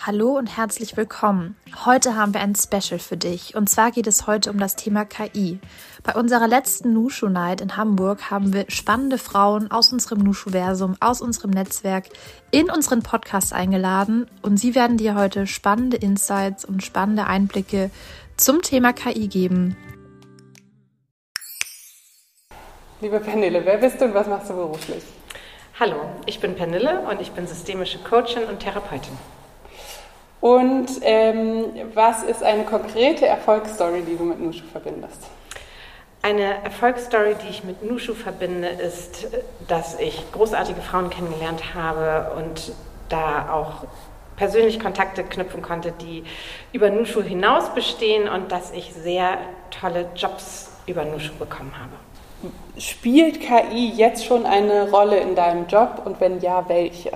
Hallo 0.00 0.38
und 0.38 0.56
herzlich 0.56 0.96
willkommen. 0.96 1.56
Heute 1.84 2.14
haben 2.14 2.32
wir 2.32 2.40
ein 2.40 2.54
Special 2.54 3.00
für 3.00 3.16
dich 3.16 3.56
und 3.56 3.68
zwar 3.68 3.90
geht 3.90 4.06
es 4.06 4.28
heute 4.28 4.52
um 4.52 4.58
das 4.58 4.76
Thema 4.76 5.04
KI. 5.04 5.58
Bei 6.04 6.14
unserer 6.14 6.46
letzten 6.46 6.92
Nushu 6.92 7.28
Night 7.28 7.60
in 7.60 7.76
Hamburg 7.76 8.30
haben 8.30 8.52
wir 8.52 8.66
spannende 8.68 9.18
Frauen 9.18 9.72
aus 9.72 9.92
unserem 9.92 10.20
Nushu-Versum, 10.20 10.94
aus 11.00 11.20
unserem 11.20 11.50
Netzwerk 11.50 12.04
in 12.52 12.70
unseren 12.70 13.02
Podcast 13.02 13.52
eingeladen 13.52 14.30
und 14.40 14.56
sie 14.56 14.76
werden 14.76 14.98
dir 14.98 15.16
heute 15.16 15.48
spannende 15.48 15.96
Insights 15.96 16.64
und 16.64 16.84
spannende 16.84 17.26
Einblicke 17.26 17.90
zum 18.36 18.62
Thema 18.62 18.92
KI 18.92 19.26
geben. 19.26 19.76
Liebe 23.00 23.18
Pernille, 23.18 23.64
wer 23.64 23.78
bist 23.78 24.00
du 24.00 24.04
und 24.04 24.14
was 24.14 24.28
machst 24.28 24.48
du 24.48 24.54
beruflich? 24.54 25.02
Hallo, 25.80 25.96
ich 26.26 26.38
bin 26.38 26.54
Pernille 26.54 27.00
und 27.00 27.20
ich 27.20 27.32
bin 27.32 27.48
systemische 27.48 27.98
Coachin 27.98 28.44
und 28.44 28.60
Therapeutin. 28.60 29.18
Und 30.40 30.86
ähm, 31.02 31.64
was 31.94 32.22
ist 32.22 32.42
eine 32.42 32.64
konkrete 32.64 33.26
Erfolgsstory, 33.26 34.02
die 34.02 34.16
du 34.16 34.24
mit 34.24 34.40
Nushu 34.40 34.64
verbindest? 34.70 35.28
Eine 36.22 36.62
Erfolgsstory, 36.64 37.34
die 37.42 37.48
ich 37.48 37.64
mit 37.64 37.88
Nushu 37.88 38.14
verbinde, 38.14 38.68
ist, 38.68 39.28
dass 39.66 39.98
ich 39.98 40.30
großartige 40.32 40.80
Frauen 40.80 41.10
kennengelernt 41.10 41.74
habe 41.74 42.32
und 42.36 42.72
da 43.08 43.52
auch 43.52 43.86
persönlich 44.36 44.78
Kontakte 44.78 45.24
knüpfen 45.24 45.62
konnte, 45.62 45.92
die 45.92 46.24
über 46.72 46.90
Nushu 46.90 47.22
hinaus 47.22 47.74
bestehen 47.74 48.28
und 48.28 48.52
dass 48.52 48.70
ich 48.72 48.92
sehr 48.94 49.38
tolle 49.70 50.08
Jobs 50.14 50.70
über 50.86 51.04
Nushu 51.04 51.34
bekommen 51.34 51.72
habe. 51.78 51.92
Spielt 52.80 53.40
KI 53.40 53.90
jetzt 53.90 54.24
schon 54.24 54.46
eine 54.46 54.90
Rolle 54.90 55.18
in 55.18 55.34
deinem 55.34 55.66
Job 55.66 56.02
und 56.04 56.20
wenn 56.20 56.40
ja, 56.40 56.68
welche? 56.68 57.10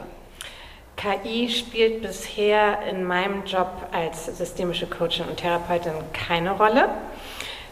KI 1.02 1.48
spielt 1.48 2.02
bisher 2.02 2.78
in 2.88 3.02
meinem 3.02 3.44
Job 3.44 3.68
als 3.90 4.26
systemische 4.38 4.86
Coachin 4.86 5.26
und 5.28 5.36
Therapeutin 5.36 5.94
keine 6.12 6.52
Rolle. 6.52 6.88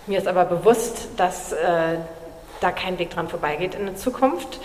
Mir 0.09 0.19
ist 0.19 0.27
aber 0.27 0.45
bewusst, 0.45 1.09
dass 1.17 1.53
äh, 1.53 1.99
da 2.61 2.73
kein 2.73 2.99
Weg 2.99 3.11
dran 3.11 3.29
vorbeigeht 3.29 3.77
in 3.77 3.87
der 3.87 3.95
Zukunft. 3.95 4.59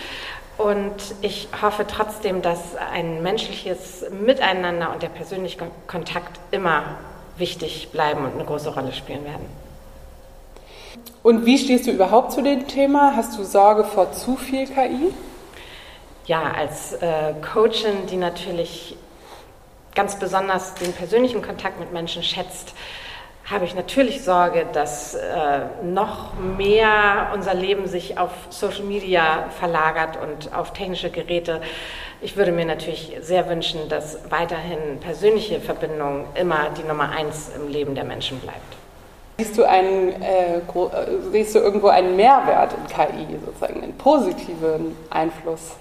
Und 0.58 0.94
ich 1.20 1.48
hoffe 1.62 1.86
trotzdem, 1.86 2.42
dass 2.42 2.74
ein 2.92 3.22
menschliches 3.22 4.04
Miteinander 4.10 4.92
und 4.92 5.00
der 5.02 5.10
persönliche 5.10 5.58
Kontakt 5.86 6.40
immer 6.50 6.96
wichtig 7.36 7.90
bleiben 7.92 8.24
und 8.24 8.32
eine 8.34 8.44
große 8.44 8.74
Rolle 8.74 8.92
spielen 8.92 9.24
werden. 9.24 9.46
Und 11.22 11.46
wie 11.46 11.58
stehst 11.58 11.86
du 11.86 11.92
überhaupt 11.92 12.32
zu 12.32 12.42
dem 12.42 12.66
Thema? 12.66 13.14
Hast 13.14 13.38
du 13.38 13.44
Sorge 13.44 13.84
vor 13.84 14.12
zu 14.12 14.34
viel 14.36 14.66
KI? 14.66 15.12
Ja, 16.26 16.52
als 16.56 16.92
äh, 16.94 17.34
Coachin, 17.52 18.06
die 18.10 18.16
natürlich 18.16 18.96
ganz 19.94 20.18
besonders 20.18 20.74
den 20.74 20.92
persönlichen 20.92 21.40
Kontakt 21.40 21.80
mit 21.80 21.92
Menschen 21.92 22.22
schätzt, 22.22 22.74
habe 23.50 23.64
ich 23.64 23.76
natürlich 23.76 24.24
Sorge, 24.24 24.66
dass 24.72 25.14
äh, 25.14 25.60
noch 25.84 26.34
mehr 26.34 27.30
unser 27.32 27.54
Leben 27.54 27.86
sich 27.86 28.18
auf 28.18 28.32
Social 28.50 28.82
Media 28.82 29.48
verlagert 29.60 30.18
und 30.20 30.52
auf 30.52 30.72
technische 30.72 31.10
Geräte. 31.10 31.60
Ich 32.20 32.36
würde 32.36 32.50
mir 32.50 32.64
natürlich 32.64 33.16
sehr 33.20 33.48
wünschen, 33.48 33.88
dass 33.88 34.18
weiterhin 34.30 34.98
persönliche 35.00 35.60
Verbindung 35.60 36.26
immer 36.34 36.70
die 36.76 36.82
Nummer 36.82 37.10
eins 37.10 37.52
im 37.54 37.68
Leben 37.68 37.94
der 37.94 38.04
Menschen 38.04 38.40
bleibt. 38.40 38.58
Siehst 39.38 39.56
du, 39.56 39.64
einen, 39.64 40.20
äh, 40.22 40.56
äh 40.56 40.62
siehst 41.30 41.54
du 41.54 41.60
irgendwo 41.60 41.88
einen 41.88 42.16
Mehrwert 42.16 42.72
in 42.72 42.86
KI, 42.88 43.38
sozusagen 43.44 43.82
einen 43.82 43.96
positiven 43.96 44.96
Einfluss? 45.10 45.76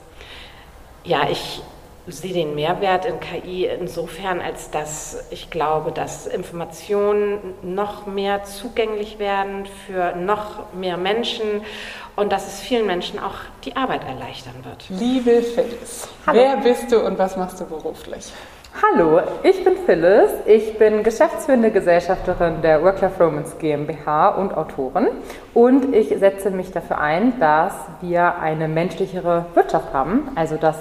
Ja, 1.05 1.27
ich 1.29 1.61
sehe 2.07 2.33
den 2.33 2.55
Mehrwert 2.55 3.05
in 3.05 3.19
KI 3.19 3.67
insofern, 3.67 4.41
als 4.41 4.71
dass 4.71 5.27
ich 5.29 5.51
glaube, 5.51 5.91
dass 5.91 6.25
Informationen 6.25 7.37
noch 7.61 8.07
mehr 8.07 8.43
zugänglich 8.43 9.19
werden 9.19 9.67
für 9.85 10.15
noch 10.15 10.73
mehr 10.73 10.97
Menschen 10.97 11.61
und 12.15 12.31
dass 12.31 12.47
es 12.47 12.59
vielen 12.59 12.87
Menschen 12.87 13.19
auch 13.19 13.35
die 13.65 13.75
Arbeit 13.75 14.03
erleichtern 14.03 14.55
wird. 14.63 14.85
Liebe 14.89 15.43
Phyllis, 15.43 16.07
wer 16.31 16.57
bist 16.57 16.91
du 16.91 17.05
und 17.05 17.19
was 17.19 17.37
machst 17.37 17.59
du 17.59 17.65
beruflich? 17.65 18.31
Hallo, 18.83 19.21
ich 19.41 19.63
bin 19.63 19.77
Phyllis. 19.85 20.31
Ich 20.45 20.77
bin 20.77 21.01
geschäftsführende 21.01 21.71
Gesellschafterin 21.71 22.61
der 22.61 22.83
Work-Life 22.83 23.23
Romance 23.23 23.55
GmbH 23.57 24.29
und 24.29 24.53
Autorin. 24.53 25.07
Und 25.53 25.95
ich 25.95 26.09
setze 26.09 26.51
mich 26.51 26.71
dafür 26.71 26.99
ein, 26.99 27.39
dass 27.39 27.73
wir 28.01 28.35
eine 28.35 28.67
menschlichere 28.67 29.45
Wirtschaft 29.53 29.93
haben. 29.93 30.29
Also, 30.35 30.57
dass 30.57 30.75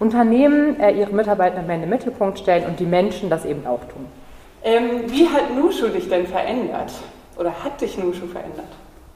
Unternehmen 0.00 0.80
äh, 0.80 0.92
ihre 0.92 1.12
Mitarbeiter 1.12 1.62
mehr 1.62 1.76
in 1.76 1.82
den 1.82 1.90
Mittelpunkt 1.90 2.38
stellen 2.38 2.64
und 2.66 2.80
die 2.80 2.86
Menschen 2.86 3.30
das 3.30 3.44
eben 3.44 3.66
auch 3.66 3.84
tun. 3.84 4.06
Ähm, 4.64 5.02
wie 5.06 5.28
hat 5.28 5.54
Nushu 5.54 5.88
dich 5.88 6.08
denn 6.08 6.26
verändert? 6.26 6.92
Oder 7.38 7.52
hat 7.64 7.80
dich 7.80 7.96
Nushu 7.96 8.26
verändert? 8.26 8.66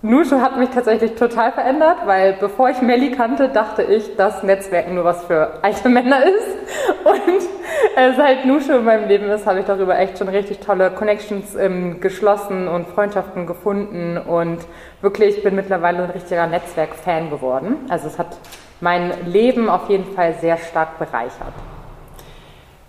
Nushu 0.03 0.39
hat 0.39 0.59
mich 0.59 0.69
tatsächlich 0.69 1.15
total 1.15 1.53
verändert, 1.53 1.99
weil 2.05 2.35
bevor 2.35 2.69
ich 2.69 2.83
Melli 2.83 3.13
kannte, 3.13 3.49
dachte 3.49 3.83
ich, 3.83 4.17
dass 4.17 4.43
Netzwerken 4.43 4.95
nur 4.95 5.05
was 5.05 5.25
für 5.25 5.63
alte 5.63 5.89
Männer 5.89 6.23
ist. 6.25 6.59
Und 7.05 7.49
äh, 7.97 8.13
seit 8.15 8.45
Nushu 8.45 8.73
in 8.73 8.85
meinem 8.85 9.09
Leben 9.09 9.31
ist, 9.31 9.47
habe 9.47 9.61
ich 9.61 9.65
darüber 9.65 9.99
echt 9.99 10.19
schon 10.19 10.29
richtig 10.29 10.61
tolle 10.61 10.91
Connections 10.91 11.55
ähm, 11.55 12.01
geschlossen 12.01 12.69
und 12.69 12.87
Freundschaften 12.89 13.47
gefunden 13.47 14.19
und 14.19 14.59
wirklich 15.01 15.43
bin 15.43 15.55
mittlerweile 15.55 16.05
ein 16.05 16.11
richtiger 16.11 16.47
Netzwerk-Fan 16.47 17.31
geworden. 17.31 17.77
Also 17.89 18.09
es 18.09 18.19
hat 18.19 18.37
mein 18.81 19.27
Leben 19.27 19.69
auf 19.69 19.89
jeden 19.89 20.15
Fall 20.15 20.35
sehr 20.41 20.57
stark 20.57 20.99
bereichert. 20.99 21.53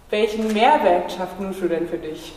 Welchen 0.10 0.54
Mehrwert 0.54 1.12
schafft 1.12 1.40
Nushu 1.40 1.68
denn 1.68 1.88
für 1.88 1.98
dich? 1.98 2.34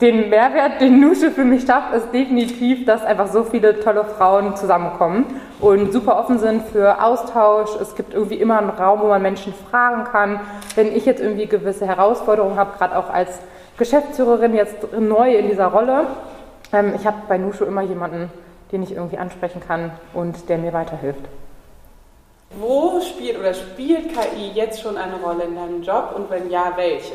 Den 0.00 0.28
Mehrwert, 0.28 0.80
den 0.80 1.00
Nusche 1.00 1.30
für 1.30 1.44
mich 1.44 1.64
schafft, 1.64 1.94
ist 1.94 2.12
definitiv, 2.12 2.84
dass 2.84 3.04
einfach 3.04 3.28
so 3.28 3.44
viele 3.44 3.80
tolle 3.80 4.04
Frauen 4.04 4.54
zusammenkommen 4.56 5.24
und 5.60 5.92
super 5.92 6.18
offen 6.18 6.38
sind 6.38 6.62
für 6.64 7.02
Austausch. 7.02 7.70
Es 7.80 7.94
gibt 7.94 8.12
irgendwie 8.12 8.34
immer 8.34 8.58
einen 8.58 8.70
Raum, 8.70 9.00
wo 9.00 9.06
man 9.06 9.22
Menschen 9.22 9.54
fragen 9.70 10.04
kann. 10.04 10.40
Wenn 10.74 10.94
ich 10.94 11.06
jetzt 11.06 11.20
irgendwie 11.20 11.46
gewisse 11.46 11.86
Herausforderungen 11.86 12.58
habe, 12.58 12.76
gerade 12.76 12.98
auch 12.98 13.08
als 13.08 13.38
Geschäftsführerin 13.78 14.54
jetzt 14.54 14.92
neu 14.98 15.34
in 15.34 15.48
dieser 15.48 15.68
Rolle, 15.68 16.06
ähm, 16.72 16.92
ich 16.94 17.06
habe 17.06 17.16
bei 17.26 17.38
Nushu 17.38 17.64
immer 17.64 17.82
jemanden, 17.82 18.30
den 18.72 18.82
ich 18.82 18.92
irgendwie 18.92 19.18
ansprechen 19.18 19.62
kann 19.66 19.92
und 20.12 20.48
der 20.48 20.58
mir 20.58 20.72
weiterhilft. 20.72 21.24
Wo 22.50 23.00
spielt 23.00 23.38
oder 23.38 23.52
spielt 23.52 24.08
KI 24.08 24.50
jetzt 24.54 24.80
schon 24.80 24.96
eine 24.96 25.16
Rolle 25.16 25.44
in 25.44 25.54
deinem 25.54 25.82
Job 25.82 26.12
und 26.16 26.30
wenn 26.30 26.50
ja, 26.50 26.72
welche? 26.76 27.14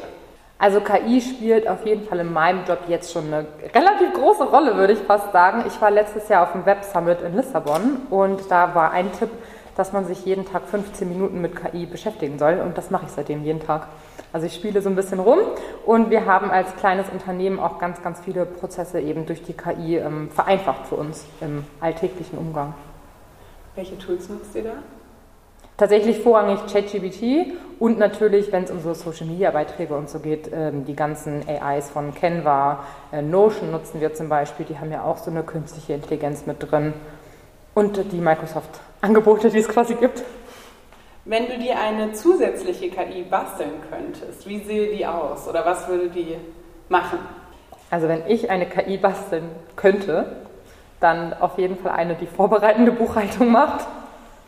Also 0.59 0.79
KI 0.79 1.19
spielt 1.19 1.67
auf 1.67 1.85
jeden 1.85 2.07
Fall 2.07 2.19
in 2.19 2.31
meinem 2.31 2.63
Job 2.65 2.79
jetzt 2.87 3.11
schon 3.11 3.25
eine 3.27 3.45
relativ 3.73 4.13
große 4.13 4.43
Rolle, 4.45 4.77
würde 4.77 4.93
ich 4.93 4.99
fast 4.99 5.31
sagen. 5.33 5.65
Ich 5.67 5.81
war 5.81 5.91
letztes 5.91 6.29
Jahr 6.29 6.43
auf 6.43 6.51
dem 6.53 6.65
Web 6.65 6.83
Summit 6.83 7.21
in 7.21 7.35
Lissabon 7.35 8.03
und 8.09 8.49
da 8.49 8.73
war 8.75 8.91
ein 8.91 9.11
Tipp, 9.11 9.29
dass 9.75 9.91
man 9.91 10.05
sich 10.05 10.23
jeden 10.23 10.45
Tag 10.45 10.67
15 10.67 11.09
Minuten 11.09 11.41
mit 11.41 11.55
KI 11.55 11.87
beschäftigen 11.87 12.37
soll 12.37 12.61
und 12.63 12.77
das 12.77 12.91
mache 12.91 13.07
ich 13.07 13.11
seitdem 13.11 13.43
jeden 13.43 13.59
Tag. 13.59 13.87
Also 14.31 14.45
ich 14.45 14.53
spiele 14.53 14.81
so 14.81 14.89
ein 14.89 14.95
bisschen 14.95 15.19
rum 15.19 15.39
und 15.85 16.11
wir 16.11 16.25
haben 16.25 16.51
als 16.51 16.75
kleines 16.75 17.09
Unternehmen 17.09 17.59
auch 17.59 17.79
ganz, 17.79 18.01
ganz 18.03 18.21
viele 18.21 18.45
Prozesse 18.45 19.01
eben 19.01 19.25
durch 19.25 19.43
die 19.43 19.53
KI 19.53 19.97
ähm, 19.97 20.29
vereinfacht 20.29 20.87
für 20.87 20.95
uns 20.95 21.25
im 21.41 21.65
alltäglichen 21.81 22.37
Umgang. 22.37 22.73
Welche 23.75 23.97
Tools 23.97 24.29
nutzt 24.29 24.55
ihr 24.55 24.63
da? 24.63 24.73
Tatsächlich 25.75 26.19
vorrangig 26.19 26.59
ChatGPT 26.71 27.53
und 27.79 27.97
natürlich, 27.97 28.51
wenn 28.51 28.63
es 28.63 28.71
um 28.71 28.79
so 28.79 28.93
Social 28.93 29.25
Media 29.25 29.49
Beiträge 29.49 29.95
und 29.95 30.07
so 30.07 30.19
geht, 30.19 30.51
ähm, 30.53 30.85
die 30.85 30.95
ganzen 30.95 31.41
AIs 31.47 31.89
von 31.89 32.13
Canva, 32.13 32.83
äh, 33.11 33.23
Notion 33.23 33.71
nutzen 33.71 33.99
wir 33.99 34.13
zum 34.13 34.29
Beispiel, 34.29 34.67
die 34.67 34.77
haben 34.77 34.91
ja 34.91 35.03
auch 35.03 35.17
so 35.17 35.31
eine 35.31 35.41
künstliche 35.41 35.93
Intelligenz 35.93 36.45
mit 36.45 36.57
drin 36.71 36.93
und 37.73 37.99
die 38.11 38.21
Microsoft-Angebote, 38.21 39.49
die 39.49 39.57
es 39.57 39.67
quasi 39.67 39.95
gibt. 39.95 40.23
Wenn 41.25 41.47
du 41.47 41.57
dir 41.57 41.79
eine 41.79 42.11
zusätzliche 42.13 42.89
KI 42.89 43.23
basteln 43.23 43.71
könntest, 43.89 44.47
wie 44.47 44.59
sehe 44.59 44.95
die 44.95 45.07
aus 45.07 45.47
oder 45.47 45.65
was 45.65 45.87
würde 45.87 46.09
die 46.09 46.35
machen? 46.87 47.17
Also 47.89 48.07
wenn 48.07 48.27
ich 48.27 48.51
eine 48.51 48.67
KI 48.67 48.97
basteln 48.97 49.49
könnte, 49.75 50.35
dann 50.99 51.33
auf 51.33 51.57
jeden 51.57 51.77
Fall 51.77 51.93
eine, 51.93 52.13
die 52.13 52.27
vorbereitende 52.27 52.91
Buchhaltung 52.91 53.51
macht 53.51 53.87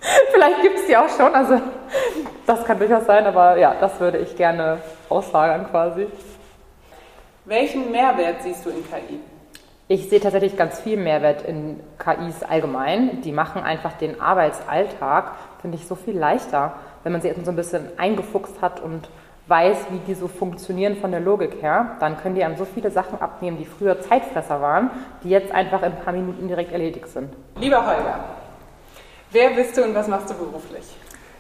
Vielleicht 0.34 0.62
gibt 0.62 0.80
es 0.80 0.88
die 0.88 0.98
auch 0.98 1.10
schon, 1.10 1.34
also 1.34 1.62
das 2.46 2.64
kann 2.66 2.80
durchaus 2.80 3.06
sein, 3.06 3.26
aber 3.26 3.58
ja, 3.58 3.76
das 3.80 4.00
würde 4.00 4.20
ich 4.20 4.36
gerne 4.36 4.80
auslagern 5.10 5.68
quasi. 5.70 6.08
Welchen 7.46 7.92
Mehrwert 7.92 8.42
siehst 8.44 8.66
du 8.66 8.70
in 8.70 8.84
KI? 8.84 9.20
Ich 9.88 10.10
sehe 10.10 10.20
tatsächlich 10.20 10.58
ganz 10.58 10.80
viel 10.80 10.98
Mehrwert 10.98 11.44
in 11.44 11.80
KIs 12.00 12.42
allgemein. 12.42 13.22
Die 13.22 13.32
machen 13.32 13.62
einfach 13.62 13.94
den 13.94 14.20
Arbeitsalltag, 14.20 15.34
finde 15.62 15.78
ich, 15.78 15.86
so 15.86 15.94
viel 15.94 16.18
leichter, 16.18 16.74
wenn 17.04 17.12
man 17.12 17.22
sie 17.22 17.28
jetzt 17.28 17.46
so 17.46 17.52
ein 17.52 17.56
bisschen 17.56 17.90
eingefuchst 17.98 18.62
hat 18.62 18.82
und 18.82 19.08
weiß, 19.48 19.78
wie 19.92 20.00
die 20.08 20.16
so 20.16 20.28
funktionieren 20.28 20.96
von 20.96 21.12
der 21.12 21.20
Logik 21.20 21.62
her, 21.62 21.98
dann 22.00 22.18
können 22.18 22.34
die 22.34 22.44
einem 22.44 22.58
so 22.58 22.66
viele 22.66 22.90
Sachen 22.90 23.22
abnehmen, 23.22 23.60
die 23.60 23.66
früher 23.66 24.02
Zeitfresser 24.02 24.60
waren, 24.60 24.90
die 25.24 25.30
jetzt 25.30 25.52
einfach 25.52 25.84
in 25.84 25.92
ein 25.92 26.00
paar 26.00 26.14
Minuten 26.14 26.48
direkt 26.48 26.72
erledigt 26.72 27.08
sind. 27.08 27.30
Lieber 27.60 27.86
Holger, 27.86 28.24
Wer 29.36 29.50
bist 29.50 29.76
du 29.76 29.84
und 29.84 29.94
was 29.94 30.08
machst 30.08 30.30
du 30.30 30.34
beruflich? 30.34 30.86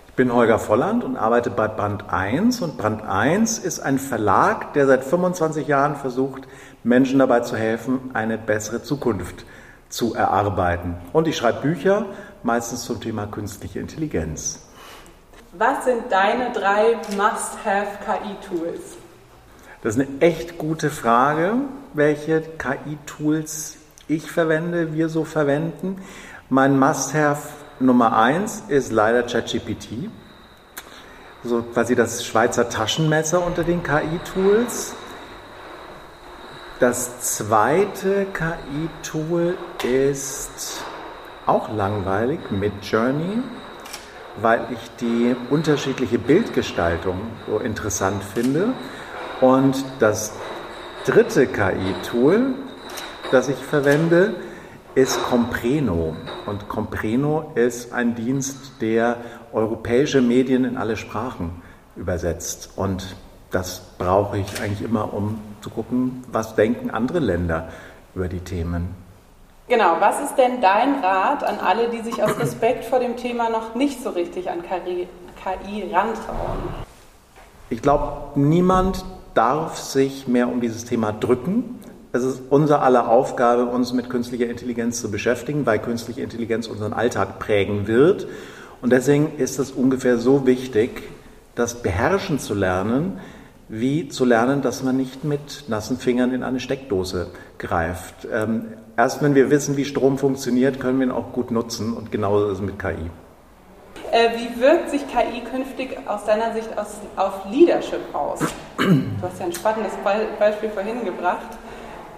Ich 0.09 0.13
bin 0.15 0.33
Holger 0.33 0.59
Volland 0.59 1.05
und 1.05 1.15
arbeite 1.15 1.49
bei 1.49 1.69
Brand 1.69 2.11
1 2.11 2.61
und 2.61 2.77
Brand 2.77 3.03
1 3.07 3.57
ist 3.57 3.79
ein 3.79 3.99
Verlag, 3.99 4.73
der 4.73 4.85
seit 4.85 5.05
25 5.05 5.65
Jahren 5.65 5.95
versucht, 5.95 6.41
Menschen 6.83 7.19
dabei 7.19 7.39
zu 7.39 7.55
helfen, 7.55 8.11
eine 8.13 8.37
bessere 8.37 8.83
Zukunft 8.83 9.45
zu 9.87 10.13
erarbeiten. 10.13 10.97
Und 11.13 11.29
ich 11.29 11.37
schreibe 11.37 11.61
Bücher, 11.61 12.07
meistens 12.43 12.83
zum 12.83 12.99
Thema 12.99 13.27
künstliche 13.27 13.79
Intelligenz. 13.79 14.67
Was 15.53 15.85
sind 15.85 16.11
deine 16.11 16.51
drei 16.51 16.97
Must-Have 17.15 17.99
KI-Tools? 18.05 18.97
Das 19.83 19.95
ist 19.95 20.01
eine 20.01 20.19
echt 20.19 20.57
gute 20.57 20.89
Frage, 20.89 21.53
welche 21.93 22.41
KI-Tools 22.41 23.77
ich 24.09 24.29
verwende, 24.29 24.93
wir 24.93 25.07
so 25.07 25.23
verwenden. 25.23 26.01
Mein 26.49 26.77
Must-Have 26.77 27.64
Nummer 27.79 28.17
eins 28.17 28.63
ist 28.69 28.91
leider 28.93 29.23
ChatGPT. 29.23 30.09
So 31.43 31.61
quasi 31.61 31.95
das 31.95 32.25
Schweizer 32.25 32.69
Taschenmesser 32.69 33.45
unter 33.45 33.63
den 33.63 33.83
KI-Tools. 33.83 34.95
Das 36.79 37.19
zweite 37.19 38.27
KI-Tool 38.33 39.57
ist 39.83 40.83
auch 41.45 41.71
langweilig 41.73 42.39
mit 42.49 42.73
Journey, 42.81 43.43
weil 44.41 44.61
ich 44.71 44.91
die 44.99 45.35
unterschiedliche 45.49 46.17
Bildgestaltung 46.17 47.19
so 47.45 47.59
interessant 47.59 48.23
finde. 48.23 48.69
Und 49.41 49.83
das 49.99 50.31
dritte 51.05 51.45
KI-Tool, 51.45 52.53
das 53.31 53.49
ich 53.49 53.57
verwende, 53.57 54.33
ist 54.95 55.21
Compreno. 55.23 56.15
Und 56.45 56.69
Compreno 56.69 57.51
ist 57.55 57.93
ein 57.93 58.15
Dienst, 58.15 58.81
der 58.81 59.17
europäische 59.51 60.21
Medien 60.21 60.63
in 60.63 60.77
alle 60.77 60.95
Sprachen 60.95 61.61
übersetzt. 61.97 62.71
Und 62.77 63.15
das 63.51 63.81
brauche 63.97 64.37
ich 64.37 64.61
eigentlich 64.61 64.81
immer, 64.81 65.13
um 65.13 65.39
zu 65.61 65.69
gucken, 65.69 66.23
was 66.31 66.55
denken 66.55 66.89
andere 66.89 67.19
Länder 67.19 67.69
über 68.15 68.29
die 68.29 68.39
Themen. 68.39 68.95
Genau, 69.67 69.97
was 69.99 70.21
ist 70.21 70.35
denn 70.35 70.61
dein 70.61 71.03
Rat 71.03 71.43
an 71.43 71.59
alle, 71.59 71.89
die 71.89 72.01
sich 72.01 72.23
aus 72.23 72.39
Respekt 72.39 72.85
vor 72.85 72.99
dem 72.99 73.17
Thema 73.17 73.49
noch 73.49 73.75
nicht 73.75 74.01
so 74.01 74.11
richtig 74.11 74.49
an 74.49 74.61
KI, 74.61 75.07
KI 75.43 75.91
rantrauen? 75.91 76.85
Ich 77.69 77.81
glaube, 77.81 78.39
niemand 78.39 79.03
darf 79.33 79.77
sich 79.77 80.27
mehr 80.27 80.47
um 80.47 80.61
dieses 80.61 80.85
Thema 80.85 81.11
drücken. 81.11 81.79
Es 82.15 82.23
ist 82.23 82.43
unser 82.49 82.81
aller 82.81 83.09
Aufgabe, 83.09 83.65
uns 83.65 83.91
mit 83.91 84.09
künstlicher 84.09 84.45
Intelligenz 84.45 85.01
zu 85.01 85.11
beschäftigen, 85.11 85.65
weil 85.65 85.79
künstliche 85.79 86.21
Intelligenz 86.21 86.65
unseren 86.65 86.93
Alltag 86.93 87.39
prägen 87.39 87.87
wird. 87.87 88.25
Und 88.81 88.93
deswegen 88.93 89.33
ist 89.37 89.59
es 89.59 89.71
ungefähr 89.71 90.17
so 90.17 90.47
wichtig, 90.47 91.03
das 91.55 91.81
beherrschen 91.81 92.39
zu 92.39 92.53
lernen, 92.53 93.19
wie 93.67 94.07
zu 94.07 94.23
lernen, 94.23 94.61
dass 94.61 94.81
man 94.81 94.95
nicht 94.95 95.25
mit 95.25 95.65
nassen 95.67 95.97
Fingern 95.97 96.33
in 96.33 96.43
eine 96.43 96.61
Steckdose 96.61 97.31
greift. 97.57 98.25
Ähm, 98.31 98.67
erst 98.95 99.21
wenn 99.21 99.35
wir 99.35 99.49
wissen, 99.49 99.75
wie 99.75 99.83
Strom 99.83 100.17
funktioniert, 100.17 100.79
können 100.79 100.99
wir 100.99 101.07
ihn 101.07 101.11
auch 101.11 101.33
gut 101.33 101.51
nutzen 101.51 101.91
und 101.91 102.13
genauso 102.13 102.45
ist 102.45 102.59
es 102.59 102.61
mit 102.61 102.79
KI. 102.79 103.09
Äh, 104.13 104.29
wie 104.37 104.61
wirkt 104.61 104.89
sich 104.89 105.01
KI 105.09 105.41
künftig 105.51 105.97
aus 106.05 106.23
deiner 106.23 106.53
Sicht 106.53 106.69
auf 107.17 107.45
Leadership 107.51 107.99
aus? 108.13 108.39
Du 108.77 108.85
hast 109.21 109.37
ja 109.37 109.47
ein 109.47 109.53
spannendes 109.53 109.93
Beispiel 110.39 110.69
vorhin 110.69 111.03
gebracht. 111.03 111.57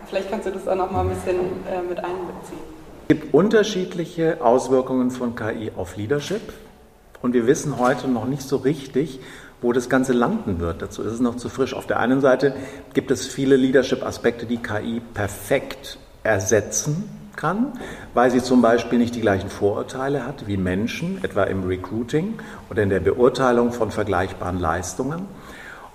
Vielleicht 0.10 0.30
kannst 0.32 0.48
du 0.48 0.52
das 0.52 0.68
auch 0.68 0.76
noch 0.76 0.92
mal 0.92 1.02
ein 1.02 1.10
bisschen 1.10 1.36
äh, 1.36 1.82
mit 1.88 1.98
einbeziehen. 1.98 2.78
Es 3.10 3.16
gibt 3.16 3.34
unterschiedliche 3.34 4.38
Auswirkungen 4.42 5.12
von 5.12 5.36
KI 5.36 5.72
auf 5.76 5.98
Leadership 5.98 6.54
und 7.22 7.34
wir 7.34 7.48
wissen 7.48 7.78
heute 7.78 8.08
noch 8.08 8.26
nicht 8.26 8.42
so 8.42 8.58
richtig, 8.58 9.20
wo 9.62 9.74
das 9.74 9.90
Ganze 9.90 10.14
landen 10.14 10.60
wird. 10.60 10.82
Dazu 10.82 11.02
ist 11.04 11.14
es 11.14 11.20
noch 11.20 11.36
zu 11.36 11.50
frisch. 11.50 11.74
Auf 11.74 11.88
der 11.88 12.00
einen 12.00 12.22
Seite 12.22 12.54
gibt 12.94 13.12
es 13.12 13.26
viele 13.26 13.56
Leadership-Aspekte, 13.56 14.46
die 14.46 14.58
KI 14.58 15.02
perfekt 15.14 15.98
ersetzen 16.24 17.10
kann, 17.36 17.74
weil 18.14 18.32
sie 18.32 18.42
zum 18.42 18.62
Beispiel 18.62 19.00
nicht 19.00 19.16
die 19.16 19.22
gleichen 19.22 19.50
Vorurteile 19.50 20.26
hat 20.26 20.48
wie 20.48 20.58
Menschen, 20.58 21.24
etwa 21.24 21.44
im 21.44 21.64
Recruiting 21.64 22.40
oder 22.70 22.84
in 22.84 22.90
der 22.90 23.00
Beurteilung 23.00 23.72
von 23.72 23.92
vergleichbaren 23.92 24.60
Leistungen. 24.60 25.28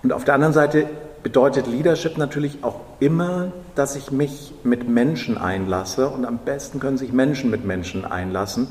Und 0.03 0.13
auf 0.13 0.25
der 0.25 0.35
anderen 0.35 0.55
Seite 0.55 0.87
bedeutet 1.23 1.67
Leadership 1.67 2.19
natürlich 2.19 2.63
auch 2.63 2.81
immer, 3.01 3.53
dass 3.75 3.97
ich 3.97 4.11
mich 4.11 4.55
mit 4.65 4.89
Menschen 4.89 5.39
einlasse 5.39 6.09
und 6.09 6.25
am 6.25 6.39
besten 6.39 6.81
können 6.81 6.99
sich 6.99 7.13
Menschen 7.13 7.51
mit 7.51 7.65
Menschen 7.65 8.05
einlassen 8.05 8.69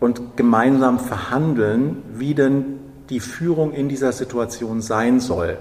und 0.00 0.36
gemeinsam 0.36 0.98
verhandeln, 0.98 2.02
wie 2.12 2.34
denn 2.34 2.80
die 3.10 3.20
Führung 3.20 3.72
in 3.72 3.88
dieser 3.88 4.12
Situation 4.12 4.80
sein 4.80 5.18
soll. 5.18 5.58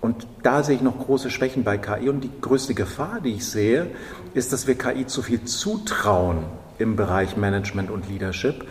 Und 0.00 0.26
da 0.42 0.62
sehe 0.62 0.76
ich 0.76 0.82
noch 0.82 0.98
große 0.98 1.30
Schwächen 1.30 1.64
bei 1.64 1.76
KI. 1.76 2.08
Und 2.08 2.22
die 2.22 2.30
größte 2.40 2.74
Gefahr, 2.74 3.20
die 3.20 3.34
ich 3.34 3.46
sehe, 3.46 3.90
ist, 4.34 4.52
dass 4.52 4.66
wir 4.66 4.76
KI 4.76 5.06
zu 5.06 5.22
viel 5.22 5.44
zutrauen 5.44 6.44
im 6.78 6.94
Bereich 6.94 7.36
Management 7.36 7.90
und 7.90 8.08
Leadership 8.08 8.64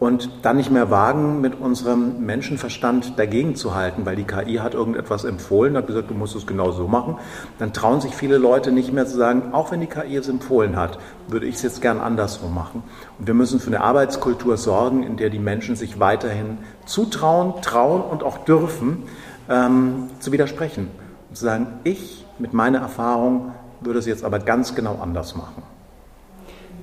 und 0.00 0.30
dann 0.42 0.56
nicht 0.56 0.70
mehr 0.70 0.90
wagen, 0.90 1.42
mit 1.42 1.60
unserem 1.60 2.24
Menschenverstand 2.24 3.18
dagegen 3.18 3.54
zu 3.54 3.74
halten, 3.74 4.06
weil 4.06 4.16
die 4.16 4.24
KI 4.24 4.56
hat 4.56 4.72
irgendetwas 4.72 5.24
empfohlen, 5.24 5.76
hat 5.76 5.86
gesagt, 5.86 6.10
du 6.10 6.14
musst 6.14 6.34
es 6.34 6.46
genau 6.46 6.72
so 6.72 6.88
machen. 6.88 7.18
Dann 7.58 7.74
trauen 7.74 8.00
sich 8.00 8.14
viele 8.14 8.38
Leute 8.38 8.72
nicht 8.72 8.94
mehr 8.94 9.06
zu 9.06 9.18
sagen, 9.18 9.52
auch 9.52 9.70
wenn 9.70 9.80
die 9.80 9.86
KI 9.86 10.16
es 10.16 10.28
empfohlen 10.28 10.76
hat, 10.76 10.98
würde 11.28 11.46
ich 11.46 11.56
es 11.56 11.62
jetzt 11.62 11.82
gern 11.82 12.00
anderswo 12.00 12.48
machen. 12.48 12.82
Und 13.18 13.26
wir 13.26 13.34
müssen 13.34 13.60
für 13.60 13.66
eine 13.66 13.82
Arbeitskultur 13.82 14.56
sorgen, 14.56 15.02
in 15.02 15.18
der 15.18 15.28
die 15.28 15.38
Menschen 15.38 15.76
sich 15.76 16.00
weiterhin 16.00 16.58
zutrauen, 16.86 17.60
trauen 17.60 18.00
und 18.00 18.22
auch 18.22 18.38
dürfen, 18.38 19.02
ähm, 19.50 20.08
zu 20.18 20.32
widersprechen. 20.32 20.88
Und 21.28 21.36
zu 21.36 21.44
sagen, 21.44 21.66
ich 21.84 22.24
mit 22.38 22.54
meiner 22.54 22.78
Erfahrung 22.78 23.52
würde 23.82 23.98
es 23.98 24.06
jetzt 24.06 24.24
aber 24.24 24.38
ganz 24.38 24.74
genau 24.74 24.98
anders 25.02 25.36
machen. 25.36 25.62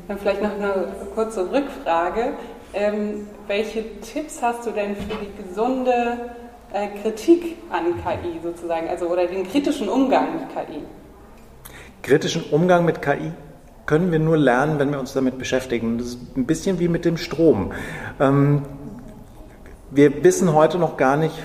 Dann 0.07 0.19
vielleicht 0.19 0.43
noch 0.43 0.53
eine 0.53 0.87
kurze 1.15 1.51
Rückfrage. 1.51 2.33
Ähm, 2.79 3.25
welche 3.47 3.83
Tipps 4.01 4.39
hast 4.43 4.67
du 4.67 4.71
denn 4.71 4.95
für 4.95 5.15
die 5.15 5.43
gesunde 5.43 6.29
äh, 6.71 6.89
Kritik 7.01 7.57
an 7.71 7.95
KI 8.03 8.39
sozusagen, 8.43 8.87
also 8.87 9.07
oder 9.07 9.25
den 9.25 9.49
kritischen 9.49 9.89
Umgang 9.89 10.35
mit 10.35 10.49
KI? 10.49 10.83
Kritischen 12.03 12.43
Umgang 12.51 12.85
mit 12.85 13.01
KI 13.01 13.31
können 13.87 14.11
wir 14.11 14.19
nur 14.19 14.37
lernen, 14.37 14.77
wenn 14.77 14.91
wir 14.91 14.99
uns 14.99 15.13
damit 15.13 15.39
beschäftigen. 15.39 15.97
Das 15.97 16.09
ist 16.09 16.37
ein 16.37 16.45
bisschen 16.45 16.79
wie 16.79 16.87
mit 16.87 17.03
dem 17.03 17.17
Strom. 17.17 17.71
Ähm, 18.19 18.61
wir 19.89 20.23
wissen 20.23 20.53
heute 20.53 20.77
noch 20.77 20.97
gar 20.97 21.15
nicht, 21.15 21.35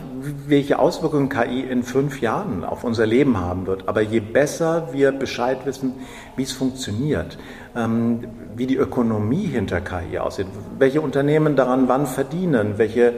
welche 0.46 0.78
Auswirkungen 0.78 1.28
KI 1.28 1.60
in 1.60 1.82
fünf 1.82 2.20
Jahren 2.20 2.64
auf 2.64 2.84
unser 2.84 3.06
Leben 3.06 3.38
haben 3.38 3.66
wird. 3.66 3.88
Aber 3.88 4.00
je 4.02 4.20
besser 4.20 4.88
wir 4.92 5.12
Bescheid 5.12 5.64
wissen, 5.64 5.94
wie 6.36 6.42
es 6.42 6.52
funktioniert, 6.52 7.38
ähm, 7.76 8.24
wie 8.56 8.66
die 8.66 8.76
Ökonomie 8.76 9.46
hinter 9.46 9.80
KI 9.80 10.18
aussieht, 10.18 10.46
welche 10.78 11.00
Unternehmen 11.00 11.56
daran 11.56 11.88
wann 11.88 12.06
verdienen, 12.06 12.78
welche 12.78 13.14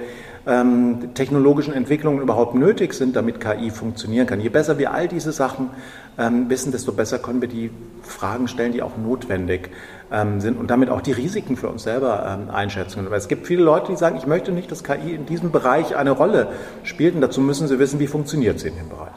ähm, 0.47 1.15
technologischen 1.15 1.73
Entwicklungen 1.73 2.21
überhaupt 2.21 2.55
nötig 2.55 2.95
sind, 2.95 3.17
damit 3.17 3.41
KI 3.41 3.71
funktionieren 3.71 4.27
kann. 4.27 4.41
Je 4.41 4.49
besser 4.49 4.79
wir 4.79 4.93
all 4.93 5.09
diese 5.09 5.33
Sachen 5.33 5.71
ähm, 6.19 6.49
wissen, 6.51 6.73
desto 6.73 6.93
besser 6.93 7.19
können 7.19 7.41
wir 7.41 7.49
die 7.49 7.71
Fragen 8.03 8.49
stellen, 8.49 8.73
die 8.73 8.83
auch 8.83 8.97
notwendig 8.97 9.71
ähm, 10.13 10.41
sind 10.41 10.59
und 10.59 10.71
damit 10.71 10.91
auch 10.91 11.01
die 11.01 11.13
Risiken 11.13 11.57
für 11.57 11.69
uns 11.69 11.83
selber 11.83 12.39
ähm, 12.39 12.55
einschätzen. 12.55 13.07
Weil 13.09 13.19
es 13.19 13.29
gibt 13.29 13.47
viele 13.47 13.63
Leute, 13.63 13.93
die 13.93 13.97
sagen, 13.97 14.17
ich 14.17 14.27
möchte 14.27 14.53
nicht, 14.53 14.71
dass 14.71 14.85
KI 14.85 15.15
in 15.15 15.27
diesem 15.27 15.51
Bereich 15.51 15.97
eine 15.97 16.11
Rolle 16.11 16.49
spielt 16.83 17.15
und 17.15 17.21
dazu 17.21 17.41
müssen 17.41 17.69
sie 17.69 17.79
wissen, 17.79 17.99
wie 18.01 18.07
funktioniert 18.07 18.61
sie 18.61 18.69
in 18.69 18.77
dem 18.77 18.89
Bereich. 18.89 19.15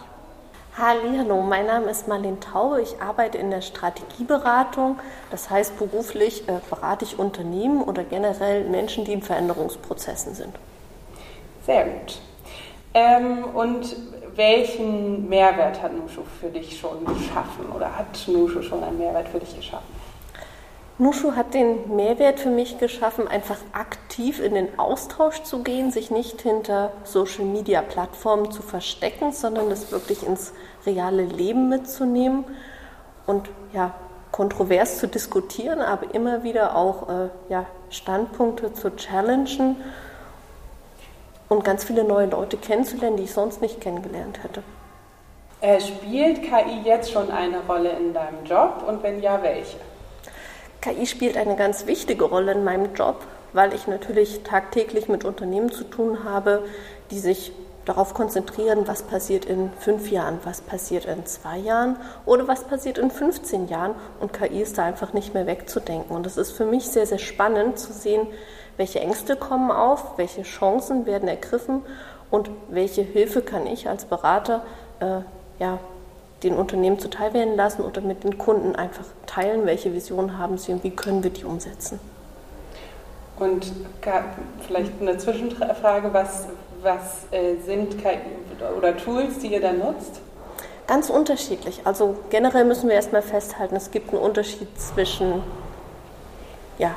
Hallo, 0.80 1.42
mein 1.42 1.66
Name 1.66 1.90
ist 1.90 2.08
Marlene 2.08 2.40
Taube. 2.40 2.82
Ich 2.82 3.02
arbeite 3.02 3.40
in 3.40 3.50
der 3.50 3.62
Strategieberatung. 3.62 5.00
Das 5.32 5.50
heißt, 5.50 5.80
beruflich 5.80 6.48
äh, 6.48 6.60
berate 6.70 7.04
ich 7.04 7.18
Unternehmen 7.18 7.82
oder 7.82 8.04
generell 8.04 8.70
Menschen, 8.70 9.04
die 9.04 9.14
in 9.14 9.24
Veränderungsprozessen 9.24 10.36
sind. 10.36 10.54
Sehr 11.68 11.84
gut. 11.84 12.20
Ähm, 12.94 13.44
und 13.54 13.96
welchen 14.36 15.28
Mehrwert 15.28 15.82
hat 15.82 15.94
Nushu 15.94 16.22
für 16.40 16.48
dich 16.48 16.80
schon 16.80 17.06
geschaffen 17.06 17.70
oder 17.76 17.98
hat 17.98 18.26
Nushu 18.28 18.62
schon 18.62 18.84
einen 18.84 18.98
Mehrwert 18.98 19.28
für 19.28 19.40
dich 19.40 19.54
geschaffen? 19.54 19.94
Nushu 20.98 21.36
hat 21.36 21.54
den 21.54 21.94
Mehrwert 21.96 22.40
für 22.40 22.50
mich 22.50 22.80
geschaffen, 22.80 23.28
einfach 23.28 23.58
aktiv 23.74 24.40
in 24.40 24.54
den 24.54 24.80
Austausch 24.80 25.44
zu 25.44 25.62
gehen, 25.62 25.92
sich 25.92 26.10
nicht 26.10 26.42
hinter 26.42 26.94
Social-Media-Plattformen 27.04 28.50
zu 28.52 28.62
verstecken, 28.62 29.34
sondern 29.34 29.70
das 29.70 29.92
wirklich 29.92 30.26
ins 30.26 30.54
reale 30.86 31.24
Leben 31.24 31.68
mitzunehmen 31.68 32.46
und 33.26 33.50
ja, 33.74 33.94
kontrovers 34.32 35.00
zu 35.00 35.08
diskutieren, 35.08 35.82
aber 35.82 36.16
immer 36.16 36.44
wieder 36.44 36.78
auch 36.78 37.10
äh, 37.10 37.30
ja, 37.50 37.66
Standpunkte 37.90 38.72
zu 38.72 38.96
challengen 38.96 39.76
und 41.50 41.63
ganz 41.63 41.84
viele 41.84 42.04
neue 42.04 42.27
Leute 42.27 42.58
kennenzulernen, 42.58 43.18
die 43.18 43.24
ich 43.24 43.34
sonst 43.34 43.62
nicht 43.62 43.82
kennengelernt 43.82 44.44
hätte. 44.44 44.63
Äh, 45.62 45.80
spielt 45.82 46.44
KI 46.44 46.82
jetzt 46.84 47.12
schon 47.12 47.32
eine 47.32 47.62
Rolle 47.68 47.89
in 47.92 48.13
deinem 48.13 48.44
Job 48.46 48.84
und 48.88 49.01
wenn 49.01 49.22
ja, 49.22 49.42
welche? 49.42 49.77
KI 50.82 51.08
spielt 51.08 51.36
eine 51.38 51.56
ganz 51.56 51.88
wichtige 51.88 52.25
Rolle 52.25 52.51
in 52.51 52.63
meinem 52.63 52.94
Job, 52.94 53.25
weil 53.54 53.74
ich 53.74 53.88
natürlich 53.88 54.44
tagtäglich 54.44 55.08
mit 55.10 55.25
Unternehmen 55.25 55.72
zu 55.72 55.84
tun 55.84 56.24
habe, 56.24 56.63
die 57.10 57.20
sich 57.20 57.51
darauf 57.86 58.13
konzentrieren, 58.13 58.88
was 58.88 59.01
passiert 59.04 59.46
in 59.46 59.72
fünf 59.80 60.12
Jahren, 60.12 60.39
was 60.44 60.62
passiert 60.62 61.06
in 61.06 61.25
zwei 61.25 61.58
Jahren 61.58 61.96
oder 62.25 62.48
was 62.48 62.66
passiert 62.66 62.98
in 62.98 63.10
15 63.10 63.70
Jahren. 63.70 63.96
Und 64.20 64.34
KI 64.34 64.62
ist 64.62 64.77
da 64.77 64.84
einfach 64.84 65.13
nicht 65.13 65.34
mehr 65.34 65.48
wegzudenken. 65.48 66.16
Und 66.16 66.27
es 66.27 66.38
ist 66.38 66.51
für 66.51 66.66
mich 66.66 66.88
sehr, 66.88 67.08
sehr 67.08 67.18
spannend 67.18 67.80
zu 67.80 67.94
sehen, 67.94 68.27
welche 68.78 69.00
Ängste 69.00 69.36
kommen 69.36 69.72
auf, 69.72 70.18
welche 70.18 70.44
Chancen 70.44 71.06
werden 71.06 71.28
ergriffen 71.28 71.82
und 72.30 72.50
welche 72.70 73.02
Hilfe 73.02 73.42
kann 73.42 73.68
ich 73.68 73.90
als 73.90 74.06
Berater 74.06 74.64
äh, 75.00 75.20
ja, 75.60 75.80
den 76.44 76.56
Unternehmen 76.56 77.00
zuteil 77.00 77.34
werden 77.34 77.56
lassen 77.56 77.82
oder 77.82 78.02
mit 78.02 78.24
den 78.24 78.38
Kunden 78.38 78.76
einfach 78.76 79.06
teilen, 79.26 79.66
welche 79.66 79.94
Visionen 79.94 80.38
haben 80.38 80.58
sie 80.58 80.72
und 80.72 80.84
wie 80.84 80.92
können 80.92 81.24
wir 81.24 81.32
die 81.32 81.44
umsetzen. 81.44 82.00
Und 83.40 83.72
vielleicht 84.66 84.94
eine 85.00 85.18
Zwischenfrage, 85.18 86.12
was, 86.12 86.48
was 86.82 87.26
äh, 87.32 87.56
sind 87.66 88.02
KI 88.02 88.20
oder 88.76 88.98
Tools, 88.98 89.40
die 89.40 89.48
ihr 89.48 89.62
da 89.62 89.74
nutzt? 89.74 90.22
Ganz 90.88 91.10
unterschiedlich. 91.10 91.82
Also 91.84 92.16
generell 92.30 92.66
müssen 92.66 92.88
wir 92.88 92.96
erstmal 92.96 93.22
festhalten, 93.22 93.76
es 93.76 93.92
gibt 93.92 94.10
einen 94.10 94.22
Unterschied 94.22 94.68
zwischen 94.80 95.44
ja, 96.80 96.96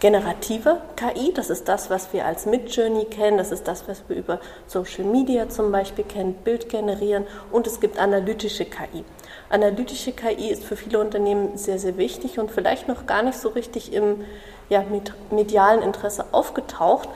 generative 0.00 0.80
KI, 0.96 1.32
das 1.34 1.50
ist 1.50 1.68
das, 1.68 1.90
was 1.90 2.12
wir 2.12 2.24
als 2.24 2.46
Midjourney 2.46 3.06
kennen, 3.06 3.38
das 3.38 3.50
ist 3.52 3.66
das, 3.66 3.88
was 3.88 4.02
wir 4.08 4.16
über 4.16 4.40
Social 4.66 5.04
Media 5.04 5.48
zum 5.48 5.72
Beispiel 5.72 6.04
kennen, 6.04 6.34
Bild 6.34 6.68
generieren 6.68 7.26
und 7.50 7.66
es 7.66 7.80
gibt 7.80 7.98
analytische 7.98 8.64
KI. 8.64 9.04
Analytische 9.50 10.12
KI 10.12 10.50
ist 10.50 10.64
für 10.64 10.76
viele 10.76 11.00
Unternehmen 11.00 11.56
sehr, 11.56 11.78
sehr 11.78 11.96
wichtig 11.96 12.38
und 12.38 12.50
vielleicht 12.50 12.86
noch 12.86 13.06
gar 13.06 13.22
nicht 13.22 13.38
so 13.38 13.48
richtig 13.48 13.92
im 13.92 14.24
ja, 14.68 14.84
medialen 15.30 15.82
Interesse 15.82 16.26
aufgetaucht. 16.32 17.08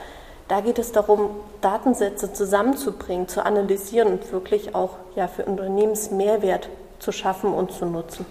Da 0.47 0.61
geht 0.61 0.77
es 0.77 0.91
darum, 0.91 1.29
Datensätze 1.61 2.33
zusammenzubringen, 2.33 3.27
zu 3.27 3.45
analysieren 3.45 4.09
und 4.09 4.31
wirklich 4.31 4.75
auch 4.75 4.97
ja, 5.15 5.27
für 5.27 5.45
Unternehmensmehrwert 5.45 6.69
zu 6.99 7.11
schaffen 7.11 7.53
und 7.53 7.71
zu 7.71 7.85
nutzen. 7.85 8.25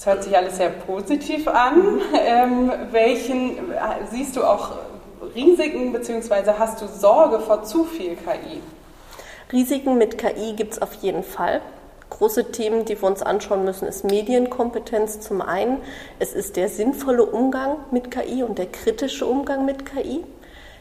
Es 0.00 0.06
hört 0.06 0.24
sich 0.24 0.34
alles 0.34 0.56
sehr 0.56 0.70
positiv 0.70 1.46
an. 1.46 2.00
Ähm, 2.26 2.72
welchen 2.90 3.58
siehst 4.10 4.34
du 4.34 4.42
auch 4.42 4.70
Risiken 5.34 5.92
bzw. 5.92 6.52
hast 6.58 6.80
du 6.80 6.86
Sorge 6.86 7.38
vor 7.40 7.64
zu 7.64 7.84
viel 7.84 8.16
KI? 8.16 8.62
Risiken 9.52 9.98
mit 9.98 10.16
KI 10.16 10.54
gibt 10.54 10.72
es 10.72 10.80
auf 10.80 10.94
jeden 10.94 11.22
Fall. 11.22 11.60
Große 12.08 12.50
Themen, 12.50 12.86
die 12.86 12.98
wir 12.98 13.06
uns 13.06 13.20
anschauen 13.20 13.66
müssen, 13.66 13.86
ist 13.86 14.04
Medienkompetenz 14.04 15.20
zum 15.20 15.42
einen. 15.42 15.82
Es 16.18 16.32
ist 16.32 16.56
der 16.56 16.70
sinnvolle 16.70 17.26
Umgang 17.26 17.76
mit 17.90 18.10
KI 18.10 18.42
und 18.42 18.56
der 18.56 18.72
kritische 18.72 19.26
Umgang 19.26 19.66
mit 19.66 19.84
KI. 19.84 20.24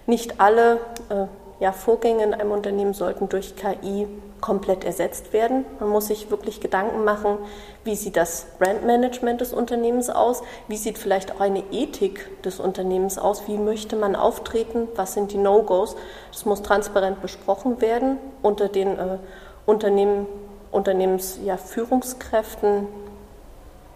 Nicht 0.06 0.40
alle 0.40 0.80
äh, 1.10 1.26
ja, 1.60 1.74
Vorgänge 1.74 2.24
in 2.24 2.34
einem 2.34 2.52
Unternehmen 2.52 2.94
sollten 2.94 3.28
durch 3.28 3.56
KI 3.56 4.08
komplett 4.40 4.86
ersetzt 4.86 5.34
werden. 5.34 5.66
Man 5.80 5.90
muss 5.90 6.08
sich 6.08 6.32
wirklich 6.32 6.62
Gedanken 6.62 7.04
machen, 7.04 7.38
wie 7.84 7.96
sieht 7.96 8.16
das 8.16 8.48
Brandmanagement 8.60 9.42
des 9.42 9.52
Unternehmens 9.52 10.10
aus, 10.10 10.42
wie 10.70 10.78
sieht 10.78 10.98
vielleicht 10.98 11.36
auch 11.36 11.42
eine 11.42 11.64
Ethik 11.72 12.42
des 12.44 12.62
Unternehmens 12.62 13.18
aus, 13.18 13.46
wie 13.48 13.58
möchte 13.58 13.98
man 13.98 14.16
auftreten, 14.16 14.88
was 14.96 15.14
sind 15.14 15.34
die 15.34 15.38
No-Gos. 15.38 15.98
Das 16.32 16.46
muss 16.46 16.62
transparent 16.62 17.22
besprochen 17.22 17.82
werden 17.82 18.18
unter 18.42 18.70
den 18.70 18.98
äh, 18.98 19.18
Unternehmen, 19.66 20.28
Unternehmensführungskräften 20.72 22.74
ja, 22.74 22.84